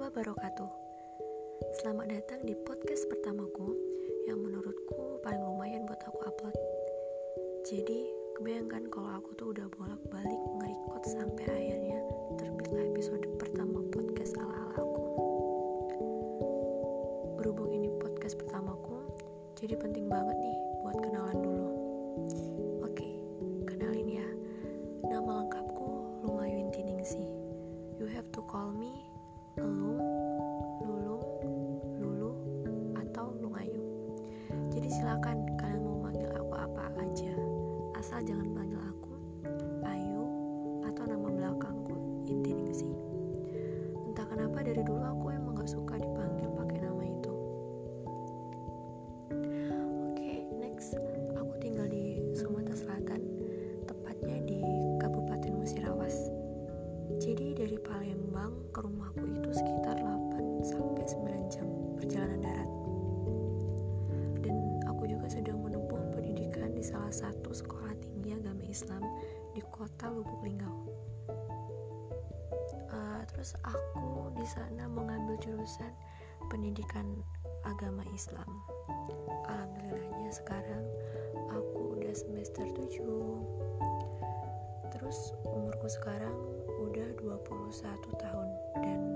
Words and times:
wabarakatuh. 0.00 0.72
Selamat 1.76 2.08
datang 2.08 2.40
di 2.48 2.56
podcast 2.64 3.04
pertamaku 3.12 3.76
Yang 4.24 4.40
menurutku 4.40 5.20
paling 5.20 5.44
lumayan 5.44 5.84
buat 5.84 6.00
aku 6.08 6.16
upload. 6.24 6.56
Jadi 7.68 8.08
kebayangkan 8.40 8.88
kalau 8.88 9.20
aku 9.20 9.36
tuh 9.36 9.52
udah 9.52 9.68
bolak-balik 9.76 10.40
nge 10.64 10.72
sampai 11.12 11.44
akhirnya 11.44 12.00
terbitlah 12.40 12.88
episode 12.88 13.20
pertama 13.36 13.84
podcast 13.92 14.32
ala-ala 14.40 14.80
aku. 14.80 15.04
Berhubung 17.36 17.68
ini 17.68 17.92
podcast 18.00 18.40
pertamaku 18.40 19.12
Jadi 19.60 19.76
penting 19.76 20.08
banget 20.08 20.40
nih 20.40 20.49
to 28.40 28.48
call 28.48 28.72
me 28.72 29.04
Elung, 29.60 30.00
Lulung, 30.80 31.24
Lulu, 32.00 32.32
atau 32.96 33.36
Lungayu. 33.36 33.84
Jadi 34.72 34.88
silakan 34.88 35.44
kalian 35.60 35.84
mau 35.84 36.08
manggil 36.08 36.32
aku 36.32 36.56
apa 36.56 36.88
aja, 37.04 37.36
asal 38.00 38.24
jangan 38.24 38.48
panggil 38.56 38.80
aku 38.80 38.89
perjalanan 62.10 62.42
darat. 62.42 62.70
Dan 64.42 64.82
aku 64.90 65.06
juga 65.06 65.30
sedang 65.30 65.62
menempuh 65.62 66.10
pendidikan 66.10 66.74
di 66.74 66.82
salah 66.82 67.14
satu 67.14 67.54
sekolah 67.54 67.94
tinggi 68.02 68.34
agama 68.34 68.66
Islam 68.66 68.98
di 69.54 69.62
kota 69.70 70.10
Lubuk 70.10 70.42
Linggau. 70.42 70.90
Uh, 72.90 73.22
terus 73.30 73.54
aku 73.62 74.26
di 74.34 74.42
sana 74.42 74.90
mengambil 74.90 75.38
jurusan 75.38 75.94
pendidikan 76.50 77.14
agama 77.62 78.02
Islam. 78.10 78.58
Alhamdulillahnya 79.46 80.34
sekarang 80.34 80.82
aku 81.46 81.94
udah 81.94 82.10
semester 82.10 82.66
7 82.74 83.06
terus 84.98 85.30
umurku 85.46 85.86
sekarang 85.86 86.34
udah 86.82 87.06
21 87.22 87.54
tahun 88.18 88.48
dan 88.82 89.09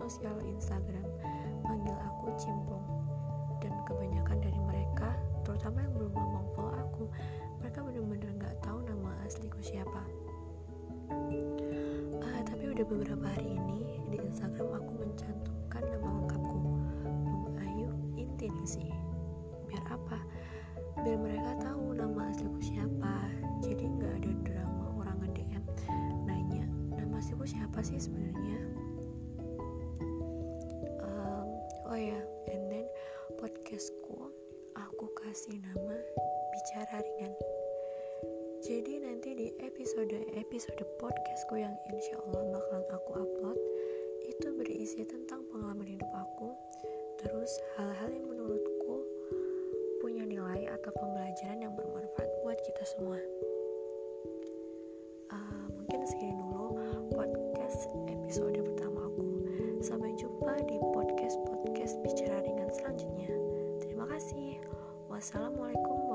sosial 0.00 0.40
Instagram 0.48 1.04
manggil 1.60 1.92
aku 2.00 2.32
Cimplung. 2.40 2.88
Dan 3.60 3.76
kebanyakan 3.84 4.40
dari 4.40 4.60
mereka, 4.64 5.12
terutama 5.44 5.84
yang 5.84 5.92
belum 5.92 6.12
lama 6.16 6.40
follow 6.56 6.72
aku, 6.72 7.04
mereka 7.60 7.84
bener-bener 7.84 8.32
gak 8.40 8.56
tahu 8.64 8.80
nama 8.88 9.12
asliku 9.28 9.60
siapa. 9.60 10.00
Uh, 12.16 12.40
tapi 12.48 12.72
udah 12.72 12.84
beberapa 12.88 13.26
hari 13.28 13.60
ini 13.60 14.00
di 14.08 14.16
Instagram 14.24 14.80
aku 14.80 14.92
mencantumkan 15.04 15.84
nama 15.84 16.08
lengkapku, 16.16 16.58
Lung 17.28 17.56
Ayu 17.60 17.92
Intiningsih. 18.16 18.96
Biar 19.68 19.84
apa? 19.92 20.24
Biar 21.04 21.20
mereka 21.20 21.52
tahu 21.60 21.92
nama 21.92 22.32
asliku 22.32 22.60
siapa. 22.64 23.28
Jadi 23.60 23.84
nggak 23.84 24.14
ada 24.24 24.32
drama 24.48 24.84
orang 24.96 25.16
nge-DM 25.20 25.64
nanya 26.24 26.64
nama 26.96 27.20
asliku 27.20 27.44
siapa 27.44 27.84
sih 27.84 28.00
sebenarnya. 28.00 28.49
Kasih 35.30 35.62
nama 35.62 35.94
bicara 36.50 37.06
ringan. 37.06 37.30
Jadi 38.66 38.98
nanti 38.98 39.30
di 39.38 39.46
episode-episode 39.62 40.82
podcastku 40.98 41.54
yang 41.54 41.70
insya 41.86 42.18
Allah 42.26 42.50
bakalan 42.50 42.82
aku 42.90 43.10
upload 43.14 43.58
itu 44.26 44.50
berisi 44.58 45.06
tentang 45.06 45.46
pengalaman 45.54 45.86
hidup 45.86 46.10
aku, 46.18 46.50
terus 47.22 47.62
hal-hal 47.78 48.10
yang 48.10 48.26
menurutku 48.26 49.06
punya 50.02 50.26
nilai 50.26 50.66
atau 50.66 50.90
pembelajaran 50.98 51.62
yang 51.62 51.78
bermanfaat 51.78 52.30
buat 52.42 52.58
kita 52.66 52.82
semua. 52.90 53.22
Uh, 55.30 55.70
mungkin 55.78 56.10
segini 56.10 56.42
dulu 56.42 56.74
podcast 57.14 57.86
episode 58.10 58.58
pertama 58.66 59.06
aku. 59.06 59.46
Sampai 59.78 60.10
jumpa 60.18 60.58
di 60.66 60.74
podcast-podcast 60.90 62.02
bicara 62.02 62.19
Wassalamualaikum. 65.20 66.09